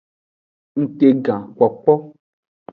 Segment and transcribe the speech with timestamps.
[0.81, 1.93] Ngtegankpokpo.